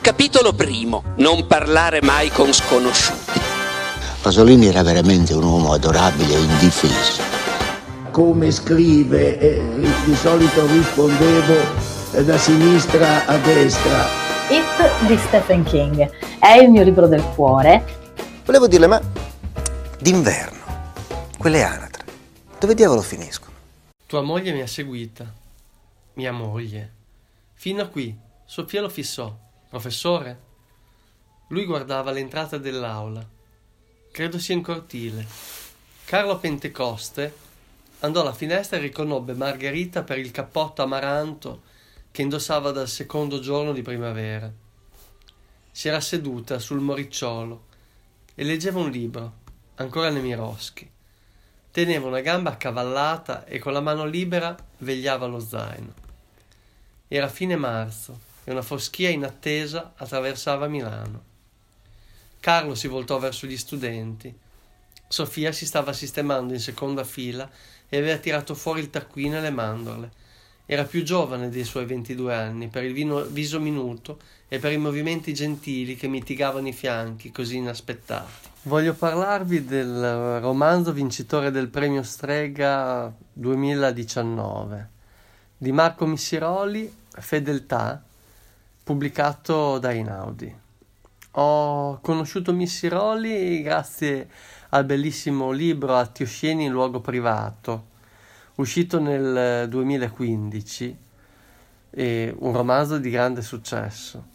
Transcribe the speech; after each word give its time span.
Capitolo 0.00 0.52
primo. 0.52 1.02
Non 1.16 1.46
parlare 1.46 2.00
mai 2.02 2.30
con 2.30 2.52
sconosciuti. 2.52 3.40
Pasolini 4.22 4.66
era 4.66 4.82
veramente 4.82 5.34
un 5.34 5.42
uomo 5.42 5.72
adorabile 5.72 6.34
e 6.34 6.38
indifeso. 6.38 7.22
Come 8.10 8.50
scrive, 8.50 9.38
eh, 9.38 9.60
di 10.04 10.14
solito 10.14 10.66
rispondevo 10.66 11.54
eh, 12.12 12.24
da 12.24 12.38
sinistra 12.38 13.26
a 13.26 13.36
destra. 13.38 14.06
It 14.48 15.06
di 15.06 15.18
Stephen 15.18 15.64
King 15.64 16.10
è 16.38 16.52
il 16.52 16.70
mio 16.70 16.82
libro 16.84 17.06
del 17.06 17.22
cuore. 17.34 17.84
Volevo 18.44 18.66
dirle, 18.66 18.86
ma 18.86 19.00
d'inverno, 19.98 20.58
quelle 21.36 21.62
anatre, 21.62 22.04
dove 22.58 22.74
diavolo 22.74 23.02
finiscono? 23.02 23.52
Tua 24.06 24.22
moglie 24.22 24.52
mi 24.52 24.62
ha 24.62 24.66
seguita. 24.66 25.30
Mia 26.14 26.32
moglie. 26.32 26.92
Fino 27.54 27.82
a 27.82 27.86
qui. 27.86 28.16
Sofia 28.46 28.80
lo 28.80 28.88
fissò. 28.88 29.46
Professore? 29.68 30.46
Lui 31.48 31.66
guardava 31.66 32.10
l'entrata 32.10 32.56
dell'aula. 32.56 33.22
Credo 34.10 34.38
sia 34.38 34.54
in 34.54 34.62
cortile. 34.62 35.26
Carlo 36.06 36.38
Pentecoste 36.38 37.34
andò 38.00 38.22
alla 38.22 38.32
finestra 38.32 38.78
e 38.78 38.80
riconobbe 38.80 39.34
Margherita 39.34 40.04
per 40.04 40.16
il 40.16 40.30
cappotto 40.30 40.80
amaranto 40.80 41.60
che 42.10 42.22
indossava 42.22 42.70
dal 42.70 42.88
secondo 42.88 43.40
giorno 43.40 43.72
di 43.72 43.82
primavera. 43.82 44.50
Si 45.70 45.86
era 45.86 46.00
seduta 46.00 46.58
sul 46.58 46.80
moricciolo 46.80 47.66
e 48.34 48.44
leggeva 48.44 48.80
un 48.80 48.90
libro, 48.90 49.32
ancora 49.74 50.08
Nemirovsky. 50.08 50.90
Teneva 51.70 52.06
una 52.06 52.20
gamba 52.20 52.52
accavallata 52.52 53.44
e 53.44 53.58
con 53.58 53.74
la 53.74 53.82
mano 53.82 54.06
libera 54.06 54.56
vegliava 54.78 55.26
lo 55.26 55.40
zaino. 55.40 55.92
Era 57.06 57.28
fine 57.28 57.56
marzo 57.56 58.27
e 58.48 58.50
una 58.50 58.62
foschia 58.62 59.10
inattesa 59.10 59.92
attraversava 59.94 60.68
Milano. 60.68 61.22
Carlo 62.40 62.74
si 62.74 62.88
voltò 62.88 63.18
verso 63.18 63.46
gli 63.46 63.58
studenti. 63.58 64.34
Sofia 65.06 65.52
si 65.52 65.66
stava 65.66 65.92
sistemando 65.92 66.54
in 66.54 66.58
seconda 66.58 67.04
fila 67.04 67.46
e 67.90 67.98
aveva 67.98 68.16
tirato 68.16 68.54
fuori 68.54 68.80
il 68.80 68.88
taccuino 68.88 69.36
e 69.36 69.40
le 69.42 69.50
mandorle. 69.50 70.10
Era 70.64 70.84
più 70.84 71.02
giovane 71.02 71.50
dei 71.50 71.64
suoi 71.64 71.84
22 71.84 72.34
anni 72.34 72.68
per 72.68 72.84
il 72.84 72.94
vino, 72.94 73.22
viso 73.24 73.60
minuto 73.60 74.18
e 74.48 74.58
per 74.58 74.72
i 74.72 74.78
movimenti 74.78 75.34
gentili 75.34 75.94
che 75.94 76.08
mitigavano 76.08 76.68
i 76.68 76.72
fianchi 76.72 77.30
così 77.30 77.56
inaspettati. 77.56 78.48
Voglio 78.62 78.94
parlarvi 78.94 79.66
del 79.66 80.40
romanzo 80.40 80.94
vincitore 80.94 81.50
del 81.50 81.68
premio 81.68 82.02
Strega 82.02 83.14
2019 83.30 84.96
di 85.58 85.72
Marco 85.72 86.06
Missiroli, 86.06 86.90
Fedeltà, 87.10 88.04
pubblicato 88.88 89.78
da 89.78 89.92
Inaudi. 89.92 90.50
Ho 91.32 92.00
conosciuto 92.00 92.54
Missiroli 92.54 93.60
grazie 93.60 94.30
al 94.70 94.86
bellissimo 94.86 95.50
libro 95.50 95.94
Atti 95.94 96.22
osceni 96.22 96.64
in 96.64 96.72
luogo 96.72 97.02
privato, 97.02 97.88
uscito 98.54 98.98
nel 98.98 99.68
2015, 99.68 100.98
un 101.90 102.52
romanzo 102.54 102.96
di 102.96 103.10
grande 103.10 103.42
successo. 103.42 104.28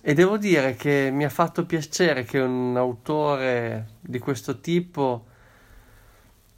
E 0.00 0.14
devo 0.14 0.38
dire 0.38 0.74
che 0.74 1.10
mi 1.12 1.26
ha 1.26 1.28
fatto 1.28 1.66
piacere 1.66 2.24
che 2.24 2.38
un 2.38 2.74
autore 2.78 3.88
di 4.00 4.18
questo 4.18 4.60
tipo 4.60 5.26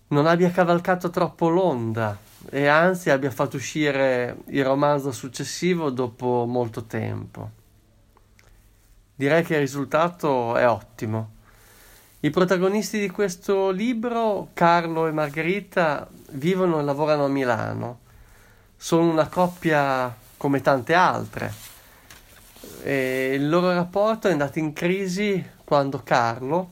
non 0.08 0.26
abbia 0.26 0.52
cavalcato 0.52 1.10
troppo 1.10 1.48
l'onda 1.48 2.16
e 2.50 2.66
anzi 2.66 3.10
abbia 3.10 3.30
fatto 3.30 3.56
uscire 3.56 4.36
il 4.46 4.64
romanzo 4.64 5.12
successivo 5.12 5.90
dopo 5.90 6.44
molto 6.46 6.84
tempo. 6.84 7.50
Direi 9.14 9.44
che 9.44 9.54
il 9.54 9.60
risultato 9.60 10.56
è 10.56 10.66
ottimo. 10.68 11.40
I 12.20 12.30
protagonisti 12.30 13.00
di 13.00 13.10
questo 13.10 13.70
libro, 13.70 14.48
Carlo 14.54 15.06
e 15.06 15.12
Margherita, 15.12 16.08
vivono 16.30 16.78
e 16.78 16.82
lavorano 16.82 17.24
a 17.24 17.28
Milano. 17.28 17.98
Sono 18.76 19.10
una 19.10 19.28
coppia 19.28 20.14
come 20.36 20.60
tante 20.60 20.94
altre. 20.94 21.52
E 22.82 23.34
il 23.34 23.48
loro 23.48 23.72
rapporto 23.72 24.28
è 24.28 24.32
andato 24.32 24.58
in 24.58 24.72
crisi 24.72 25.44
quando 25.64 26.00
Carlo, 26.02 26.70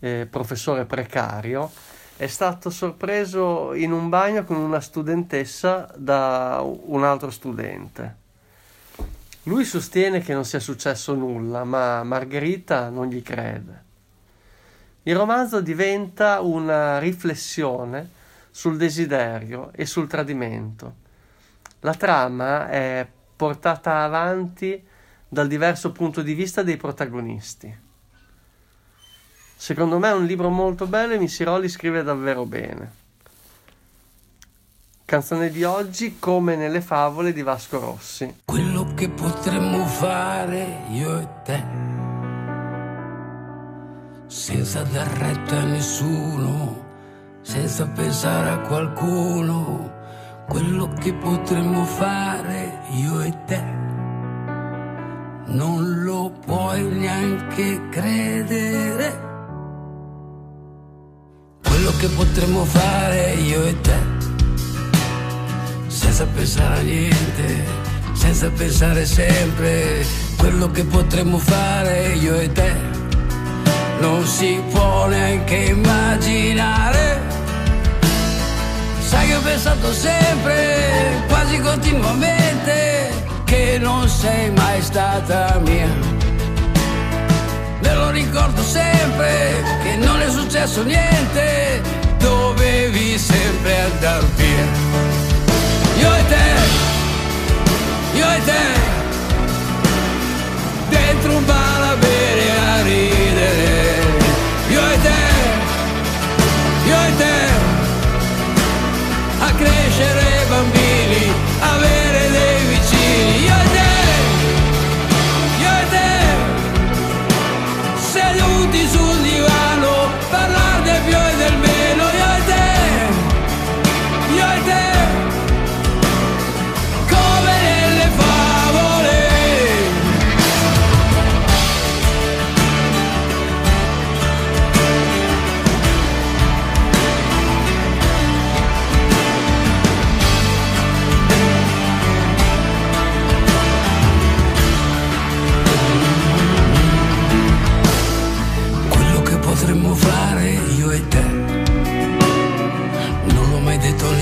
eh, 0.00 0.26
professore 0.30 0.84
precario, 0.84 1.70
è 2.18 2.26
stato 2.26 2.68
sorpreso 2.68 3.74
in 3.74 3.92
un 3.92 4.08
bagno 4.08 4.42
con 4.42 4.56
una 4.56 4.80
studentessa 4.80 5.88
da 5.96 6.60
un 6.64 7.04
altro 7.04 7.30
studente. 7.30 8.16
Lui 9.44 9.64
sostiene 9.64 10.18
che 10.18 10.34
non 10.34 10.44
sia 10.44 10.58
successo 10.58 11.14
nulla, 11.14 11.62
ma 11.62 12.02
Margherita 12.02 12.88
non 12.88 13.06
gli 13.06 13.22
crede. 13.22 13.84
Il 15.04 15.14
romanzo 15.14 15.60
diventa 15.60 16.40
una 16.40 16.98
riflessione 16.98 18.10
sul 18.50 18.76
desiderio 18.76 19.70
e 19.72 19.86
sul 19.86 20.08
tradimento. 20.08 20.94
La 21.80 21.94
trama 21.94 22.68
è 22.68 23.06
portata 23.36 24.02
avanti 24.02 24.84
dal 25.28 25.46
diverso 25.46 25.92
punto 25.92 26.22
di 26.22 26.34
vista 26.34 26.64
dei 26.64 26.76
protagonisti. 26.76 27.86
Secondo 29.60 29.98
me 29.98 30.10
è 30.10 30.14
un 30.14 30.24
libro 30.24 30.50
molto 30.50 30.86
bello 30.86 31.14
e 31.14 31.18
Missiroli 31.18 31.68
scrive 31.68 32.04
davvero 32.04 32.44
bene. 32.44 32.92
Canzone 35.04 35.50
di 35.50 35.64
oggi 35.64 36.20
come 36.20 36.54
nelle 36.54 36.80
favole 36.80 37.32
di 37.32 37.42
Vasco 37.42 37.80
Rossi. 37.80 38.42
Quello 38.44 38.94
che 38.94 39.08
potremmo 39.08 39.84
fare 39.84 40.84
io 40.92 41.18
e 41.18 41.28
te, 41.42 41.64
senza 44.28 44.84
dar 44.84 45.08
retta 45.08 45.56
a 45.56 45.64
nessuno, 45.64 46.84
senza 47.40 47.84
pensare 47.88 48.50
a 48.50 48.60
qualcuno, 48.60 49.92
quello 50.48 50.88
che 51.00 51.12
potremmo 51.14 51.84
fare 51.84 52.82
io 52.92 53.22
e 53.22 53.34
te, 53.44 53.62
non 55.46 56.04
lo 56.04 56.30
puoi 56.30 56.80
neanche 56.84 57.88
credere 57.88 59.26
quello 61.88 61.96
che 62.00 62.08
potremmo 62.08 62.64
fare 62.66 63.32
io 63.32 63.64
e 63.64 63.80
te, 63.80 63.96
senza 65.86 66.26
pensare 66.26 66.80
a 66.80 66.82
niente, 66.82 67.64
senza 68.12 68.50
pensare 68.50 69.06
sempre, 69.06 70.04
quello 70.36 70.70
che 70.70 70.84
potremmo 70.84 71.38
fare 71.38 72.12
io 72.20 72.34
e 72.34 72.52
te, 72.52 72.74
non 74.00 74.22
si 74.26 74.62
può 74.70 75.06
neanche 75.06 75.56
immaginare. 75.56 77.20
Sai 79.00 79.28
che 79.28 79.36
ho 79.36 79.40
pensato 79.40 79.90
sempre, 79.92 81.24
quasi 81.26 81.58
continuamente, 81.58 83.12
che 83.44 83.78
non 83.80 84.06
sei 84.08 84.50
mai 84.50 84.82
stata 84.82 85.58
mia. 85.64 85.88
Me 87.80 87.94
lo 87.94 88.10
ricordo 88.10 88.62
sempre 88.62 88.97
che 89.82 89.96
non 89.96 90.20
è 90.20 90.30
successo 90.30 90.82
niente, 90.82 91.80
dovevi 92.18 93.18
sempre 93.18 93.80
andar 93.80 94.24
via. 94.36 94.66
Io 95.98 96.14
e 96.14 96.26
te, 96.26 96.46
io 98.18 98.30
e 98.30 98.44
te, 98.44 98.62
dentro 100.88 101.36
un 101.36 101.44
bar 101.44 101.77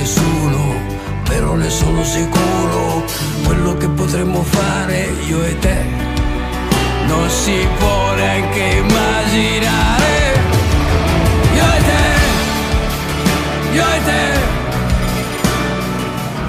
nessuno, 0.06 0.75
però 1.25 1.55
ne 1.55 1.69
sono 1.69 2.05
sicuro. 2.05 3.03
Quello 3.44 3.76
che 3.76 3.88
potremmo 3.88 4.43
fare 4.43 5.12
io 5.26 5.43
e 5.43 5.58
te 5.58 5.79
non 7.08 7.29
si 7.29 7.67
può 7.79 8.14
neanche 8.14 8.64
immaginare. 8.85 10.14
Io 11.58 11.67
e 11.79 11.81
te, 11.88 12.05
io 13.79 13.85
e 13.97 14.00
te, 14.08 14.25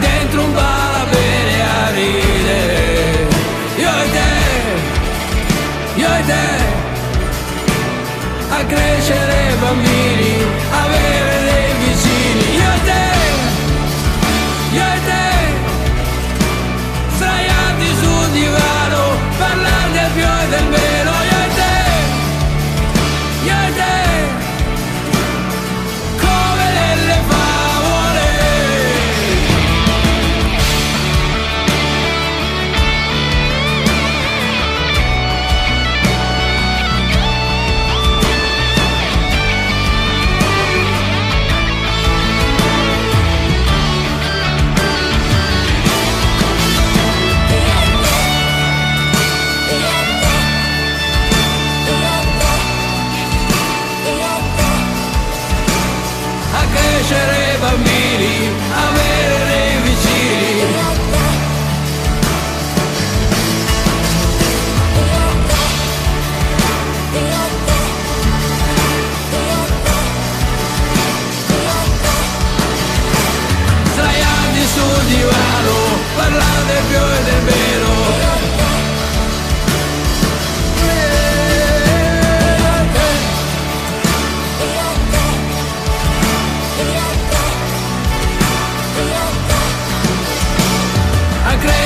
dentro 0.06 0.44
un 0.44 0.53
bar 0.53 0.95
a 1.01 1.06
bere 1.15 1.56
a 1.62 1.89
ridere. 1.98 3.27
Io 3.83 3.89
e 4.03 4.10
te, 4.15 4.33
io 6.01 6.10
e 6.19 6.24
te, 6.31 6.48
a 8.50 8.65
crescere 8.65 9.56
bambini, 9.60 10.06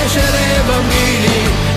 crescere 0.02 0.64
bambini. 0.66 1.71